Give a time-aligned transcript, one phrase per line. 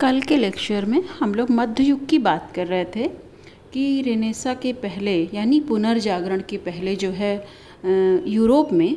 [0.00, 3.06] कल के लेक्चर में हम लोग मध्य युग की बात कर रहे थे
[3.72, 7.34] कि रेनेसा के पहले, यानी पुनर्जागरण के पहले जो है
[8.28, 8.94] यूरोप में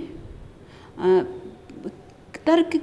[2.47, 2.75] तर्क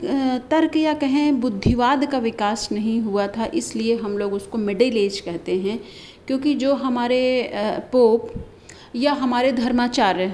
[0.51, 5.21] तर्क या कहें बुद्धिवाद का विकास नहीं हुआ था, इसलिए हम लोग उसको मिडिल एज
[5.21, 5.79] कहते हैं,
[6.27, 7.51] क्योंकि जो हमारे
[7.93, 8.33] पोप
[8.97, 10.33] या हमारे धर्माचार्य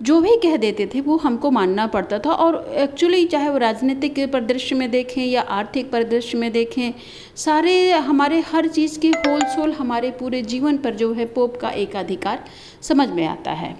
[0.00, 4.18] जो भी कह देते थे, वो हमको मानना पड़ता था। और एक्चुअली चाहे वो राजनीतिक
[4.32, 6.92] परिदृश्य में देखें या आर्थिक परिदृश्य में देखें,
[7.36, 11.70] सारे हमारे हर चीज़ की होल सोल हमारे पूरे जीवन पर जो है पोप का
[11.70, 12.44] एक अधिकार
[12.82, 13.74] समझ में आता है।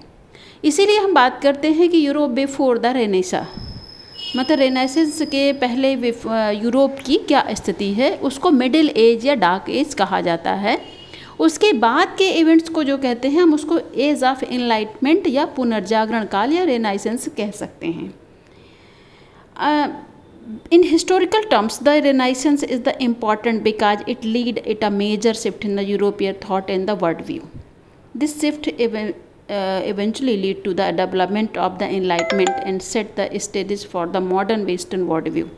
[0.65, 3.47] इसीलिए हम बात करते हैं कि यूरोप बिफोर द रेनेसा
[4.37, 9.95] मतलब रेनेसेंस के पहले यूरोप की क्या स्थिति है, उसको मिडिल एज या डार्क एज
[9.95, 10.79] कहा जाता है।
[11.47, 16.25] उसके बाद के इवेंट्स को जो कहते हैं हम उसको एज ऑफ़ इनलाइटमेंट या पुनर्जागरण
[16.33, 18.13] काल या रेनाइसेंस कह सकते हैं।
[20.73, 25.65] In historical terms the renaissance is the important because it lead it a major shift
[25.65, 27.49] in the European thought in the world view
[28.17, 28.71] this shift
[29.91, 34.61] eventually lead to the development of the enlightenment and set the stages for the modern
[34.69, 35.49] western worldview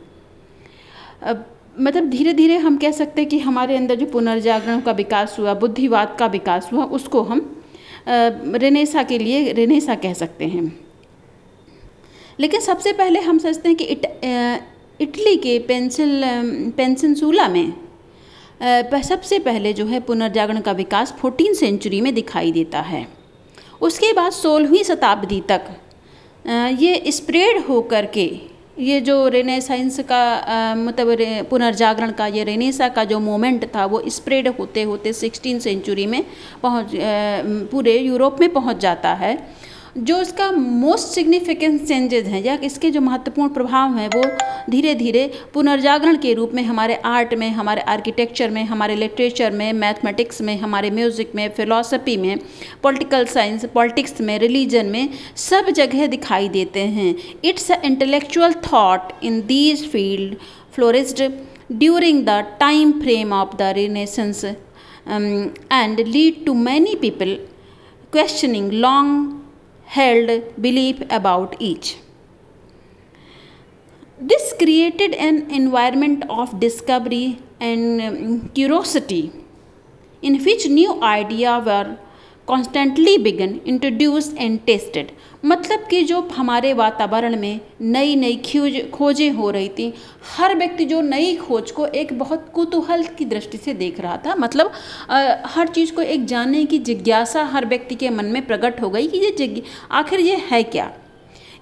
[1.21, 1.35] uh,
[1.79, 5.53] मतलब धीरे धीरे हम कह सकते हैं कि हमारे अंदर जो पुनर्जागरण का विकास हुआ,
[5.53, 7.63] बुद्धिवाद का विकास हुआ, उसको हम
[8.07, 10.71] रेनेसा के लिए, रेनेसा कह सकते हैं।
[12.39, 14.05] लेकिन सबसे पहले हम सोचते हैं कि इट
[14.99, 16.21] इटली के पेंसिल,
[16.77, 17.73] पेंसिनसूला में
[19.03, 23.07] सबसे पहले जो है पुनर्जागरण का विकास फोर्टीन सेंचुरी में दिखाई देता है।
[23.81, 25.61] उसके बाद सोलहवीं शताब्दी तक
[26.79, 28.25] ये स्प्रेड होकर के
[28.77, 34.01] ये जो रेनेसाइंस का मतलब रे, पुनर्जागरण का ये रेनेसा का जो मोमेंट था वो
[34.09, 36.23] स्प्रेड होते होते सिक्सटीन सेंचुरी में
[36.63, 36.91] पहुँच
[37.71, 39.35] पूरे यूरोप में पहुँच जाता है।
[39.95, 44.23] जो इसका मोस्ट सिग्निफिकेंट चेंजेज हैं, या इसके जो महत्वपूर्ण प्रभाव हैं, वो
[44.69, 49.71] धीरे धीरे पुनर्जागरण के रूप में हमारे आर्ट में, हमारे आर्किटेक्चर में, हमारे लिटरेचर में
[49.73, 52.39] मैथमेटिक्स में, हमारे म्यूज़िक में फ़िलासफ़ी में
[52.83, 59.13] पॉलिटिकल साइंस पॉलिटिक्स में रिलीजन में सब जगह दिखाई देते हैं। It's a intellectual thought
[59.23, 60.35] in these field
[60.75, 61.23] flourished
[61.71, 67.37] during the time frame of the renaissance and lead to many people
[68.13, 69.07] questioning long
[69.95, 70.31] held
[70.61, 71.97] belief about each.
[74.19, 79.31] This created an environment of discovery and um, curiosity
[80.21, 81.97] in which new ideas were
[82.47, 85.11] constantly began introduce and tested
[85.45, 89.93] मतलब कि जो हमारे वातावरण में नई नई खोज खोजें हो रही थी
[90.37, 94.35] हर व्यक्ति जो नई खोज को एक बहुत कुतूहल की दृष्टि से देख रहा था।
[94.35, 94.71] मतलब
[95.09, 98.89] आ, हर चीज़ को एक जानने की जिज्ञासा हर व्यक्ति के मन में प्रकट हो
[98.89, 100.91] गई कि ये आखिर ये है क्या?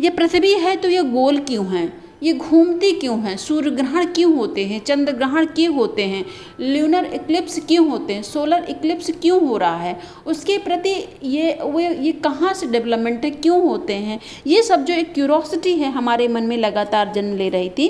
[0.01, 2.00] ये पृथ्वी है तो ये गोल क्यों है?
[2.23, 3.35] ये घूमती क्यों हैं?
[3.37, 4.79] सूर्य ग्रहण क्यों होते हैं?
[4.83, 6.25] चंद्र ग्रहण क्यों होते हैं?
[6.59, 8.23] ल्यूनर इक्लिप्स क्यों होते हैं?
[8.23, 9.99] सोलर इक्लिप्स क्यों हो रहा है?
[10.25, 13.31] उसके प्रति ये वो ये कहाँ से डेवलपमेंट है?
[13.31, 14.19] क्यों होते हैं?
[14.47, 17.89] ये सब जो एक क्यूरोसिटी है हमारे मन में लगातार जन्म ले रही थी।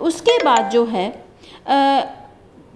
[0.00, 1.08] उसके बाद जो है
[1.68, 2.02] आ,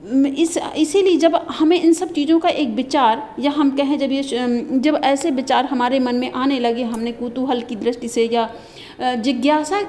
[0.05, 4.23] इस इसीलिए जब हमें इन सब चीज़ों का एक विचार या हम कहें जब ये
[4.23, 8.49] जब ऐसे विचार हमारे मन में आने लगे हमने कुतूहल की दृष्टि से या
[9.01, 9.81] जिज्ञासा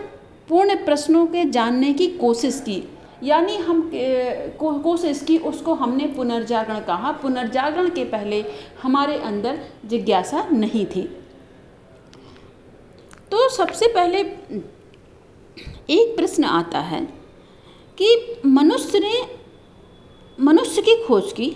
[0.50, 2.84] पूर्ण प्रश्नों के जानने की कोशिश की।
[3.24, 3.90] यानी हम
[4.60, 8.44] को, कोशिश की उसको हमने पुनर्जागरण कहा। पुनर्जागरण के पहले
[8.82, 11.02] हमारे अंदर जिज्ञासा नहीं थी।
[13.32, 14.20] तो सबसे पहले
[15.90, 17.02] एक प्रश्न आता है
[17.98, 19.14] कि मनुष्य ने
[20.40, 21.50] मनुष्य की खोज की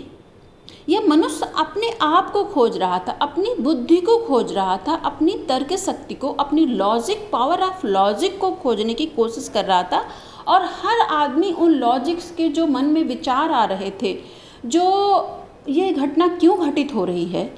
[0.88, 5.32] यह मनुष्य अपने आप को खोज रहा था अपनी बुद्धि को खोज रहा था अपनी
[5.48, 10.02] तर्क शक्ति को अपनी लॉजिक पावर ऑफ़ लॉजिक को खोजने की कोशिश कर रहा था
[10.48, 14.16] और हर आदमी उन लॉजिक्स के जो मन में विचार आ रहे थे
[14.66, 14.84] जो
[15.68, 17.50] ये घटना क्यों घटित हो रही है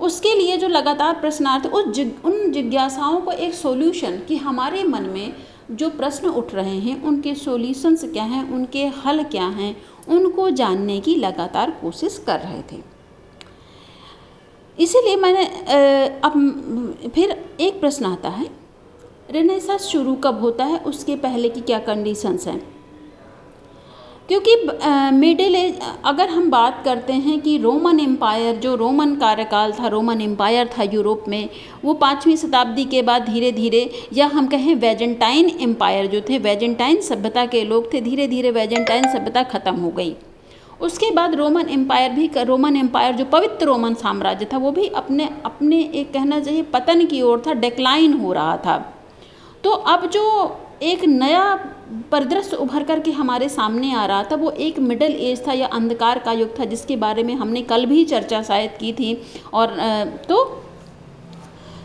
[0.00, 5.02] उसके लिए जो लगातार प्रश्नार्थ उस जिग, उन जिज्ञासाओं को एक सॉल्यूशन कि हमारे मन
[5.02, 5.32] में
[5.70, 9.76] जो प्रश्न उठ रहे हैं, उनके सॉल्यूशंस क्या हैं, उनके हल क्या हैं,
[10.08, 12.82] उनको जानने की लगातार कोशिश कर रहे थे।
[14.78, 15.44] इसीलिए मैंने
[16.24, 17.30] अब फिर
[17.60, 18.48] एक प्रश्न आता है।
[19.30, 20.78] रेनेसा शुरू कब होता है?
[20.78, 22.62] उसके पहले की क्या कंडीशंस हैं?
[24.30, 24.54] क्योंकि
[25.12, 30.20] मिडिल एज अगर हम बात करते हैं कि रोमन एम्पायर जो रोमन कार्यकाल था रोमन
[30.20, 31.48] एम्पायर था यूरोप में,
[31.84, 33.82] वो पाँचवीं शताब्दी के बाद धीरे धीरे
[34.12, 39.08] या हम कहें वेजेंटाइन एम्पायर जो थे वेजेंटाइन सभ्यता के लोग थे धीरे धीरे वेजेंटाइन
[39.08, 40.14] सभ्यता ख़त्म हो गई।
[40.80, 45.28] उसके बाद रोमन एम्पायर भी रोमन एम्पायर जो पवित्र रोमन साम्राज्य था, वो भी अपने
[45.44, 48.78] अपने एक कहना चाहिए, पतन की ओर था डेक्लाइन हो रहा था।
[49.64, 51.54] तो अब जो एक नया
[52.12, 55.66] परिदृश्य उभर कर के हमारे सामने आ रहा था, वो एक मिडल एज था या
[55.68, 59.16] अंधकार का युग था, जिसके बारे में हमने कल भी चर्चा शायद की थी।
[59.54, 59.74] और
[60.28, 60.38] तो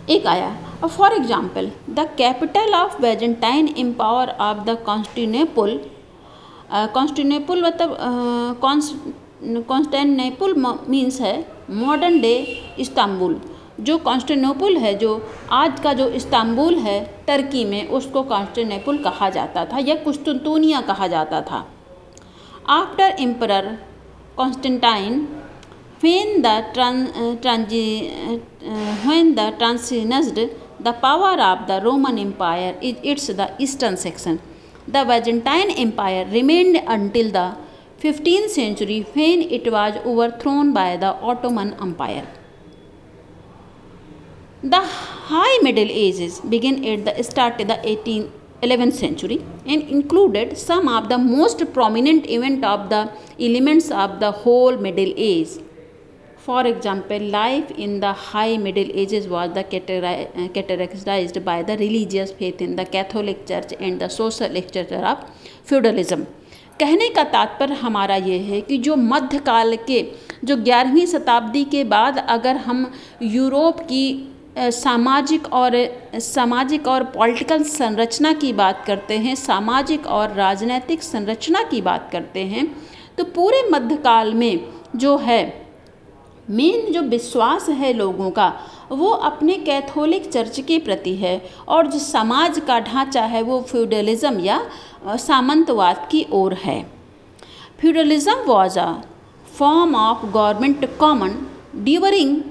[0.10, 5.80] एक आया। For example the capital of Byzantine empire of the Constantinople
[6.94, 7.98] Constantinople मतलब
[9.68, 10.54] कॉन्स्टेंटनेपुल
[10.90, 11.36] मीन्स है
[11.72, 12.34] मॉडर्न डे
[12.80, 13.40] इस्तांबुल
[13.80, 19.66] जो कॉन्स्टेनोपुल है, जो आज का जो इस्तांबुल है, टर्की में उसको कॉन्स्टेनेपुल कहा जाता
[19.66, 21.66] था या कुस्तुतूनिया कहा जाता था।
[22.72, 23.78] After emperor
[24.38, 25.26] Constantine
[26.02, 26.48] when the
[27.42, 28.42] transition
[29.36, 30.40] the transferred
[30.82, 34.40] the power of the Roman empire is its the eastern section
[34.90, 37.54] the Byzantine empire remained until the
[38.02, 39.96] fifteen century when it was
[40.42, 42.45] overthrown by the Ottoman empire
[44.68, 48.32] The High Middle Ages began at the start of the 18th
[48.64, 54.32] 11th century and included some of the most prominent events of the elements of the
[54.32, 55.50] whole Middle Age.
[56.38, 62.60] For example, life in the High Middle Ages was the characterized by the religious faith
[62.60, 65.30] in the Catholic Church and the social structure of
[65.64, 66.26] feudalism.
[66.80, 70.02] कहने का तात्पर्य हमारा ये है कि जो मध्यकाल के
[70.46, 72.92] जो ग्यारहवीं शताब्दी के बाद अगर हम
[73.22, 74.06] यूरोप की
[74.56, 75.74] सामाजिक और
[76.16, 82.46] सामाजिक और पॉलिटिकल संरचना की बात करते हैं, सामाजिक और राजनैतिक संरचना की बात करते
[82.46, 82.66] हैं
[83.18, 84.66] तो पूरे मध्यकाल में
[84.96, 85.44] जो है,
[86.48, 88.48] मेन जो विश्वास है लोगों का,
[88.92, 94.40] वो अपने कैथोलिक चर्च के प्रति है और जो समाज का ढांचा है वो फ्यूडलिज्म
[94.40, 94.62] या
[95.08, 96.82] सामंतवाद की ओर है।
[97.80, 98.92] Feudalism was a
[99.58, 101.38] form of government common
[101.76, 102.42] during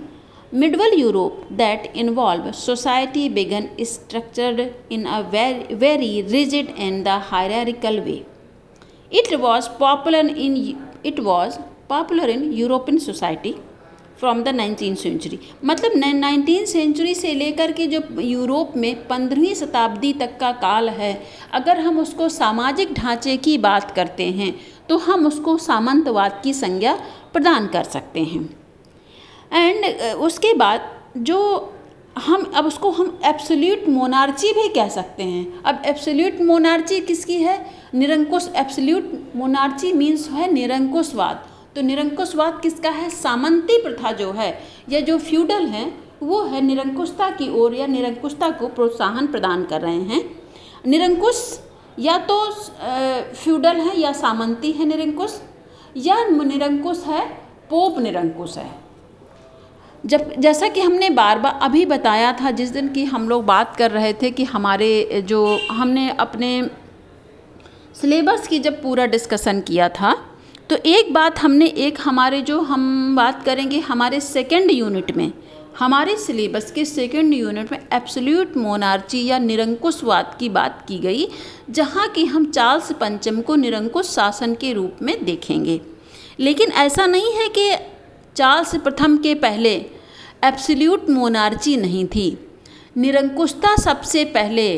[0.55, 4.61] medieval Europe that involve society began structured
[4.93, 5.19] in a
[5.81, 8.15] very rigid in the hierarchical way
[9.13, 10.57] it was popular in
[11.07, 11.59] it was
[11.89, 13.55] popular in European society
[14.21, 20.13] from the nineteen century मतलब nineteen century से लेकर के जो Europe में पंद्रहवीं शताब्दी
[20.13, 21.15] तक का काल है,
[21.53, 24.55] अगर हम उसको सामाजिक ढांचे की बात करते हैं
[24.89, 26.99] तो हम उसको सामंतवाद की संज्ञा
[27.33, 28.49] प्रदान कर सकते हैं।
[29.55, 31.71] एंड uh, उसके बाद जो
[32.17, 37.57] हम अब उसको हम एब्सोल्यूट मोनार्ची भी कह सकते हैं। अब एब्सोल्यूट मोनार्ची किसकी है?
[37.95, 41.45] निरंकुश एब्सोल्यूट मोनार्ची मीन्स है निरंकुशवाद।
[41.77, 43.09] तो निरंकुशवाद किसका है?
[43.11, 44.59] सामंती प्रथा जो है
[44.91, 45.93] या जो फ्यूडल है
[46.23, 50.25] वो है निरंकुशता की ओर या निरंकुशता को प्रोत्साहन प्रदान कर रहे हैं।
[50.87, 51.43] निरंकुश
[51.99, 52.41] या तो
[53.35, 55.41] फ्यूडल है या सामंती है निरंकुश
[55.97, 57.27] या निरंकुश है
[57.71, 58.84] पोप निरंकुश है।
[60.05, 63.77] जब जैसा कि हमने बार बार अभी बताया था, जिस दिन की हम लोग बात
[63.77, 66.51] कर रहे थे कि हमारे जो हमने अपने
[67.95, 70.15] सिलेबस की जब पूरा डिस्कशन किया था
[70.71, 75.33] तो एक बात हमने, एक हमारे जो हम बात करेंगे, हमारे सेकेंड यूनिट में,
[75.79, 81.27] हमारे सिलेबस के सेकेंड यूनिट में एब्सोल्यूट मोनार्ची या निरंकुशवाद की बात की गई,
[81.71, 85.81] जहाँ कि हम चार्ल्स पंचम को निरंकुश शासन के रूप में देखेंगे।
[86.41, 87.71] लेकिन ऐसा नहीं है कि
[88.37, 89.75] चार्ल्स प्रथम के पहले
[90.45, 92.27] एब्सोल्यूट मोनार्ची नहीं थी।
[92.97, 94.69] निरंकुशता सबसे पहले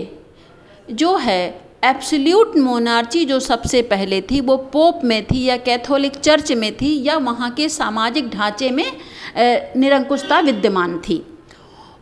[0.90, 1.42] जो है
[1.84, 7.02] एब्सोल्यूट मोनार्ची जो सबसे पहले थी, वो पोप में थी या कैथोलिक चर्च में थी
[7.04, 8.86] या वहाँ के सामाजिक ढांचे में
[9.76, 11.22] निरंकुशता विद्यमान थी।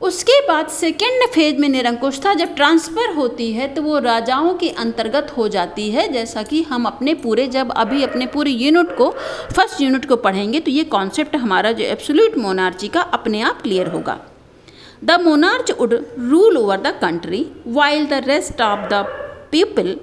[0.00, 5.32] उसके बाद सेकेंड फ़ेज़ में निरंकुशता जब ट्रांसफ़र होती है तो वो राजाओं के अंतर्गत
[5.36, 9.80] हो जाती है। जैसा कि हम अपने पूरे, जब अभी अपने पूरे यूनिट को फ़र्स्ट
[9.80, 14.18] यूनिट को पढ़ेंगे तो ये कॉन्सेप्ट हमारा जो एब्सोल्यूट मोनार्ची का अपने आप क्लियर होगा।
[15.04, 19.04] The monarch would rule over the country while the rest of the
[19.52, 19.96] people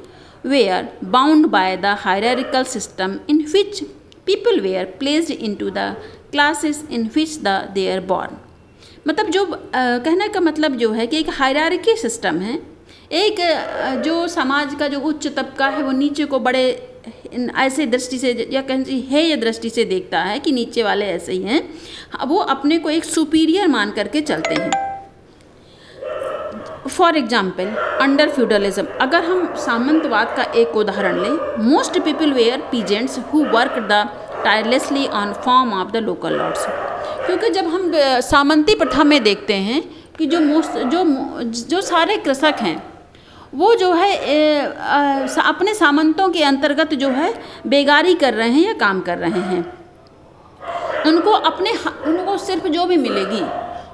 [0.45, 3.83] were bound by the hierarchical system in which
[4.27, 5.93] people were placed into the
[6.31, 8.37] classes in which the they are born
[9.05, 12.59] मतलब जो कहने का मतलब जो है कि एक hierarchy system है।
[13.13, 13.35] एक
[14.05, 16.63] जो समाज का जो उच्च तबका है, वो नीचे को बड़े
[17.59, 21.33] ऐसे दृष्टि से या कहें है या दृष्टि से देखता है कि नीचे वाले ऐसे
[21.33, 24.71] ही हैं। वो अपने को एक सुपीरियर मान करके चलते हैं।
[26.87, 27.67] फॉर एग्ज़ाम्पल
[28.01, 33.79] अंडर फ्यूडलिज्म अगर हम सामंतवाद का एक उदाहरण लें most people were peasants who work
[33.91, 34.07] the
[34.43, 36.65] tirelessly on farm of the local lords
[37.25, 39.81] क्योंकि जब हम सामंती प्रथा में देखते हैं
[40.17, 40.39] कि जो
[40.85, 41.03] जो
[41.43, 42.91] जो सारे कृषक हैं
[43.55, 47.33] वो जो है ए, आ, अपने सामंतों के अंतर्गत जो है
[47.67, 49.73] बेगारी कर रहे हैं या काम कर रहे हैं।
[51.07, 51.71] उनको अपने
[52.05, 53.41] उनको सिर्फ़ जो भी मिलेगी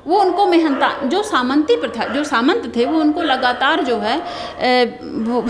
[0.07, 4.15] वो उनको मेहनता, जो सामंती प्रथा, जो सामंत थे, वो उनको लगातार जो है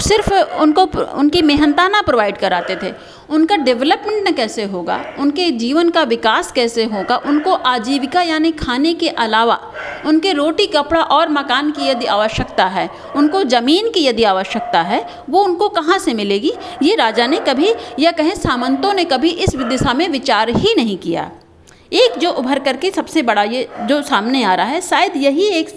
[0.01, 0.83] सिर्फ़ उनको
[1.13, 2.91] उनकी मेहनताना प्रोवाइड कराते थे।
[3.29, 4.99] उनका डेवलपमेंट कैसे होगा?
[5.19, 7.15] उनके जीवन का विकास कैसे होगा?
[7.25, 9.59] उनको आजीविका यानी खाने के अलावा
[10.05, 15.05] उनके रोटी, कपड़ा और मकान की यदि आवश्यकता है, उनको ज़मीन की यदि आवश्यकता है,
[15.29, 16.53] वो उनको कहाँ से मिलेगी?
[16.83, 20.97] ये राजा ने कभी या कहें सामंतों ने कभी इस दिशा में विचार ही नहीं
[20.97, 21.29] किया।
[21.91, 25.69] एक जो उभर करके सबसे बड़ा ये जो सामने आ रहा है, शायद यही एक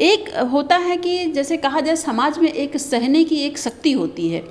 [0.00, 4.28] एक होता है कि जैसे कहा जाए समाज में एक सहने की एक शक्ति होती
[4.28, 4.42] है।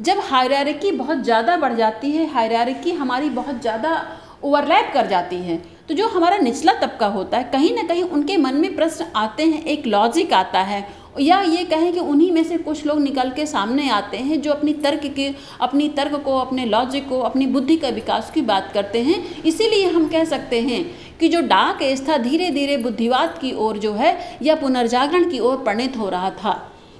[0.00, 4.00] जब हायरारिकी बहुत ज़्यादा बढ़ जाती है हायरारिकी हमारी बहुत ज़्यादा
[4.44, 5.56] ओवरलैप कर जाती है
[5.88, 9.44] तो जो हमारा निचला तबका होता है, कहीं ना कहीं उनके मन में प्रश्न आते
[9.44, 13.30] हैं, एक लॉजिक आता है या ये कहें कि उन्हीं में से कुछ लोग निकल
[13.30, 15.28] के सामने आते हैं जो अपनी तर्क के,
[15.60, 19.86] अपनी तर्क को, अपने लॉजिक को, अपनी बुद्धि का विकास की बात करते हैं। इसीलिए
[19.86, 20.84] हम कह सकते हैं
[21.20, 25.38] कि जो डाक एज था धीरे धीरे बुद्धिवाद की ओर जो है, या पुनर्जागरण की
[25.38, 26.54] ओर परिणित हो रहा था,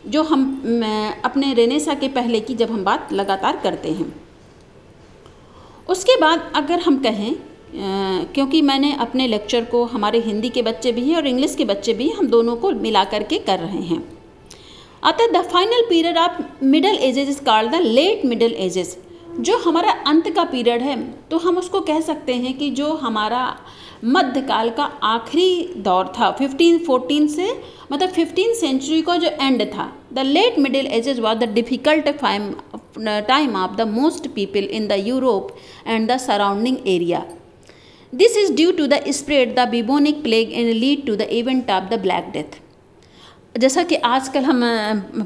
[0.06, 0.42] जो हम
[1.24, 4.12] अपने रेनेसा के पहले की जब हम बात लगातार करते हैं।
[5.88, 7.34] उसके बाद अगर हम कहें
[7.74, 11.92] क्योंकि मैंने अपने लेक्चर को हमारे हिंदी के बच्चे भी हैं और इंग्लिश के बच्चे
[11.94, 14.02] भी हम दोनों को मिला करके कर रहे हैं।
[15.04, 18.96] अतः the final period of middle ages is called the late middle ages
[19.40, 20.96] जो हमारा अंत का पीरियड है
[21.30, 23.44] तो हम उसको कह सकते हैं कि जो हमारा
[24.04, 27.48] मध्यकाल का आखिरी दौर था 1514 से
[27.92, 32.08] मतलब फिफ्टीन सेंचुरी का जो एंड था the late middle ages was the difficult
[33.28, 37.24] time of the most people in the Europe and the surrounding area
[38.12, 41.90] This is due to the spread, the bubonic plague, and lead to the event of
[41.90, 42.56] the black death.
[43.58, 44.60] जैसा कि आजकल हम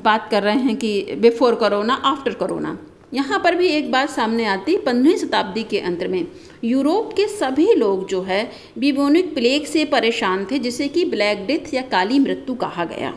[0.04, 2.76] बात कर रहे हैं कि before corona after corona
[3.14, 6.26] यहाँ पर भी एक बात सामने आती पंद्रहवीं शताब्दी के अंत में।
[6.64, 8.42] यूरोप के सभी लोग जो है
[8.78, 13.14] बिबोनिक प्लेग से परेशान थे, जिसे कि ब्लैक डेथ या काली मृत्यु कहा गया।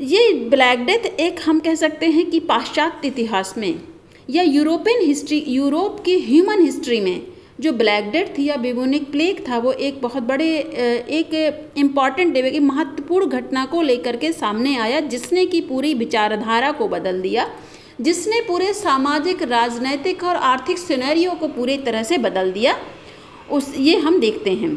[0.00, 3.74] ये ब्लैक डेथ एक हम कह सकते हैं कि पाश्चात्य इतिहास में
[4.30, 9.44] या यूरोपियन हिस्ट्री यूरोप की ह्यूमन हिस्ट्री में जो ब्लैक डेथ थी या बिबोनिक प्लेग
[9.48, 10.48] था, वो एक बहुत बड़े
[11.10, 16.88] एक इंपॉर्टेंट एक महत्वपूर्ण घटना को लेकर के सामने आया, जिसने कि पूरी विचारधारा को
[16.88, 17.46] बदल दिया,
[18.00, 22.76] जिसने पूरे सामाजिक, राजनैतिक और आर्थिक सिनेरियो को पूरी तरह से बदल दिया।
[23.52, 24.74] उस, ये हम देखते हैं।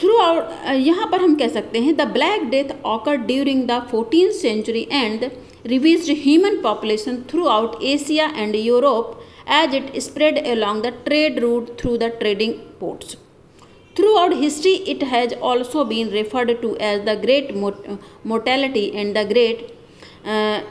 [0.00, 4.32] थ्रू आउट यहाँ पर हम कह सकते हैं the black death occur during the fourteen
[4.32, 5.24] century and
[5.65, 11.97] revised human population throughout Asia and Europe as it spread along the trade route through
[11.97, 13.17] the trading ports.
[13.95, 17.53] Throughout history, it has also been referred to as the Great
[18.23, 19.73] Mortality and the Great,
[20.25, 20.61] uh,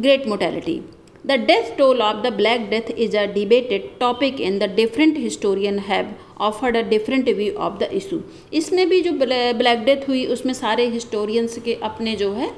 [0.00, 0.82] great Mortality.
[1.24, 5.82] The death toll of the Black Death is a debated topic and the different historians
[5.82, 8.22] have offered a different view of the issue.
[8.52, 12.50] इसमें भी जो black death हुई उसमें सारे historians के अपने जो है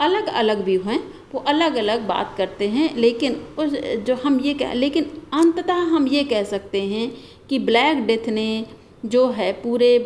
[0.00, 0.98] अलग अलग व्यू हैं,
[1.34, 3.72] वो अलग अलग बात करते हैं, लेकिन उस,
[4.06, 7.10] जो हम ये कह, लेकिन अंततः हम ये कह सकते हैं
[7.48, 8.66] कि ब्लैक डेथ ने
[9.06, 9.98] जो है पूरे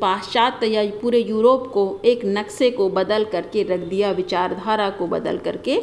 [0.00, 5.38] पाश्चात्य या पूरे यूरोप को, एक नक्शे को बदल करके रख दिया, विचारधारा को बदल
[5.38, 5.80] करके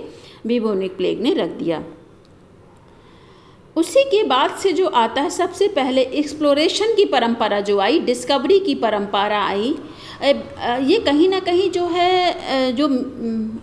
[0.47, 1.83] बिबोनिक प्लेग ने रख दिया।
[3.75, 8.59] उसी के बाद से जो आता है, सबसे पहले एक्सप्लोरेशन की परंपरा जो आई डिस्कवरी
[8.59, 9.75] की परंपरा आई
[10.23, 12.87] ये कहीं ना कहीं जो है जो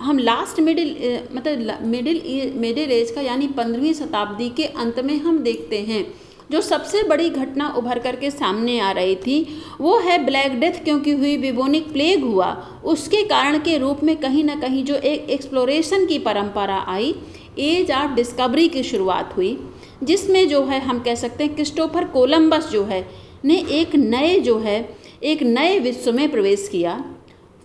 [0.03, 0.89] हम लास्ट मिडिल
[1.33, 6.05] मतलब मिडिल मिडिल एज का यानी पंद्रहवीं शताब्दी के अंत में हम देखते हैं,
[6.51, 9.47] जो सबसे बड़ी घटना उभर करके सामने आ रही थी,
[9.81, 12.51] वो है ब्लैक डेथ क्योंकि हुई बिबोनिक प्लेग हुआ।
[12.85, 17.15] उसके कारण के रूप में कहीं ना कहीं जो एक एक्सप्लोरेशन की परंपरा आई
[17.61, 19.59] एज ऑफ़ डिस्कवरी की शुरुआत हुई,
[20.03, 23.07] जिसमें जो है हम कह सकते हैं क्रिस्टोफर कोलंबस जो है,
[23.45, 24.81] ने एक नए जो है
[25.23, 26.93] एक नए विश्व में प्रवेश किया।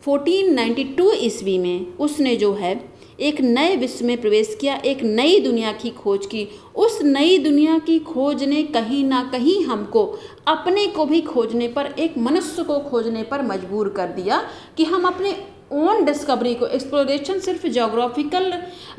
[0.08, 2.74] 1492 ईस्वी में उसने जो है
[3.20, 7.78] एक नए विश्व में प्रवेश किया, एक नई दुनिया की खोज की। उस नई दुनिया
[7.80, 10.06] की खोज ने कहीं ना कहीं हमको
[10.48, 14.42] अपने को भी खोजने पर, एक मनुष्य को खोजने पर मजबूर कर दिया
[14.78, 15.36] कि हम अपने
[15.72, 18.52] ओन डिस्कवरी को एक्सप्लोरेशन सिर्फ़ जोग्राफिकल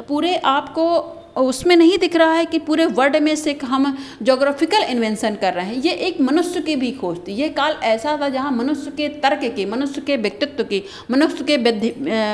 [0.09, 0.87] पूरे आपको
[1.37, 5.67] उसमें नहीं दिख रहा है कि पूरे वर्ल्ड में से हम जोग्राफिकल इन्वेंशन कर रहे
[5.67, 9.09] हैं। ये एक मनुष्य की भी खोज थी। ये काल ऐसा था जहाँ मनुष्य के
[9.21, 11.57] तर्क की, मनुष्य के व्यक्तित्व की, मनुष्य के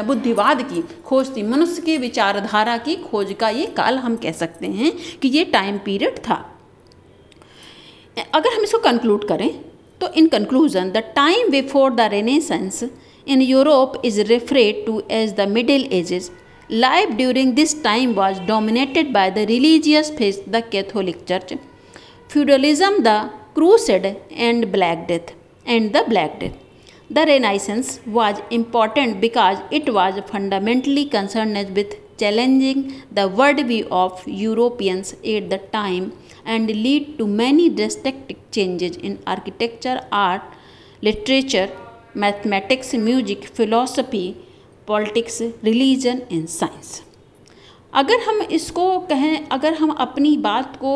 [0.03, 4.67] बुद्धिवाद की खोज थी। मनुष्य की विचारधारा की खोज का ये काल हम कह सकते
[4.69, 4.93] हैं
[5.23, 6.45] कि ये टाइम पीरियड था।
[8.35, 9.51] अगर हम इसको कंक्लूड करें
[10.01, 12.83] तो in conclusion the time before the renaissance
[13.27, 16.31] in Europe is referred to as the middle ages
[16.71, 21.55] Life during this time was dominated by the religious faith, the Catholic Church.
[22.29, 25.33] Feudalism, the crusade and black death
[25.67, 26.53] and the black death
[27.11, 35.09] the renaissance was important because it was fundamentally concerned with challenging the worldview of europeans
[35.35, 36.13] at the time
[36.45, 40.43] and lead to many drastic changes in architecture art
[41.09, 41.69] literature
[42.15, 44.27] mathematics music philosophy
[44.91, 47.03] politics religion and science
[47.93, 50.93] अगर हम इसको कहें, अगर हम अपनी बात को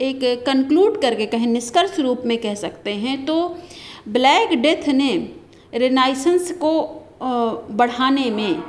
[0.00, 3.56] एक कंक्लूड करके कहें, निष्कर्ष रूप में कह सकते हैं तो
[4.08, 5.12] ब्लैक डेथ ने
[5.74, 6.72] रेनाइसेंस को
[7.70, 8.62] बढ़ाने में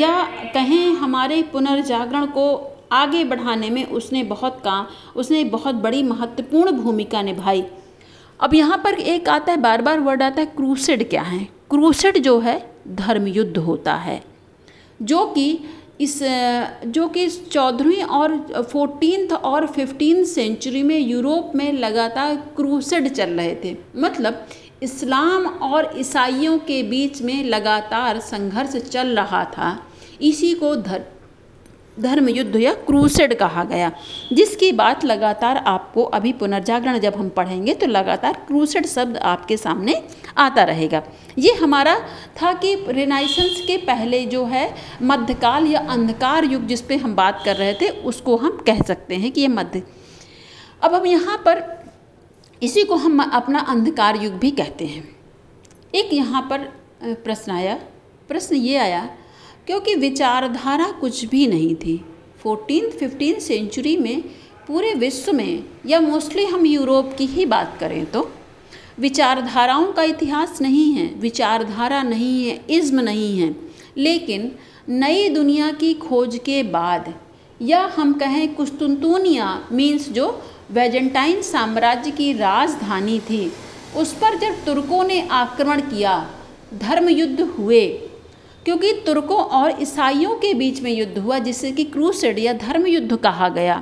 [0.00, 0.22] या
[0.54, 2.46] कहें हमारे पुनर्जागरण को
[2.92, 7.64] आगे बढ़ाने में उसने बहुत काम उसने बहुत बड़ी महत्वपूर्ण भूमिका निभाई।
[8.40, 11.44] अब यहाँ पर एक आता है बार बार वर्ड आता है क्रूसेड क्या है?
[11.70, 14.22] क्रूसेड जो है धर्म युद्ध होता है,
[15.02, 15.58] जो कि
[16.00, 16.18] इस
[16.86, 23.54] जो कि चौदहवीं और फोर्टीन और फिफ्टीन सेंचुरी में यूरोप में लगातार क्रूसेड चल रहे
[23.64, 24.46] थे। मतलब
[24.82, 29.76] इस्लाम और ईसाइयों के बीच में लगातार संघर्ष चल रहा था।
[30.22, 31.04] इसी को धर
[31.96, 33.90] धर्म युद्ध या क्रूसेड कहा गया।
[34.32, 40.02] जिसकी बात लगातार आपको अभी पुनर्जागरण जब हम पढ़ेंगे तो लगातार क्रूसेड शब्द आपके सामने
[40.38, 41.02] आता रहेगा।
[41.38, 41.98] ये हमारा
[42.42, 47.42] था कि रिनाइसेंस के पहले जो है, मध्यकाल या अंधकार युग जिस पे हम बात
[47.44, 49.82] कर रहे थे, उसको हम कह सकते हैं कि ये मध्य।
[50.82, 51.62] अब हम यहाँ पर,
[52.62, 55.08] इसी को हम अपना अंधकार युग भी कहते हैं।
[55.94, 56.72] एक यहाँ पर
[57.04, 57.74] प्रश्न आया।
[58.28, 59.08] प्रश्न ये आया
[59.66, 61.96] क्योंकि विचारधारा कुछ भी नहीं थी।
[62.42, 64.22] फोर्टीन फिफ्टीन सेंचुरी में
[64.68, 68.30] पूरे विश्व में, या मोस्टली हम यूरोप की ही बात करें तो
[68.98, 73.54] विचारधाराओं का इतिहास नहीं है, विचारधारा नहीं है, इज्म नहीं है।
[73.96, 74.50] लेकिन
[74.88, 77.12] नई दुनिया की खोज के बाद,
[77.62, 80.26] या हम कहें कुस्तुनतूनिया मीन्स जो
[80.70, 83.52] वेजेंटाइन साम्राज्य की राजधानी थी,
[83.96, 86.30] उस पर जब तुर्कों ने आक्रमण किया
[86.74, 87.86] धर्म युद्ध हुए
[88.64, 93.16] क्योंकि तुर्कों और ईसाइयों के बीच में युद्ध हुआ, जिसे कि क्रूसेड या धर्म युद्ध
[93.16, 93.76] कहा गया।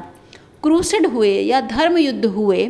[0.62, 2.66] क्रूसेड हुए या धर्म युद्ध हुए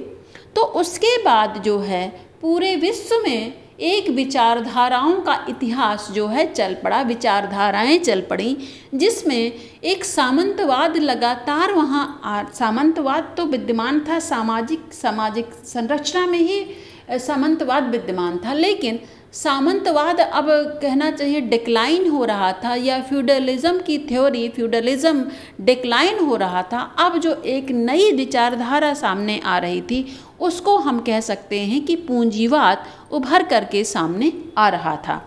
[0.57, 2.09] तो उसके बाद जो है,
[2.43, 8.57] पूरे विश्व में एक विचारधाराओं का इतिहास जो है चल पड़ा, विचारधाराएँ चल पड़ी,
[8.95, 9.53] जिसमें
[9.85, 18.39] एक सामंतवाद लगातार वहाँ सामंतवाद तो विद्यमान था, सामाजिक सामाजिक संरचना में ही सामंतवाद विद्यमान
[18.45, 19.01] था, लेकिन
[19.33, 20.47] सामंतवाद अब
[20.83, 25.25] कहना चाहिए डिक्लाइन हो रहा था या फ्यूडलिज्म की थ्योरी फ्यूडलिज्म
[25.61, 30.07] डिक्लाइन हो रहा था, अब जो एक नई विचारधारा सामने आ रही थी,
[30.41, 35.21] उसको हम कह सकते हैं कि पूंजीवाद उभर करके सामने आ रहा था।